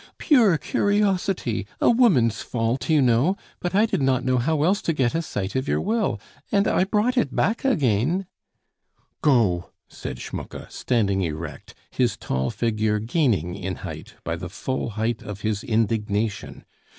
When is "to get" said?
4.81-5.13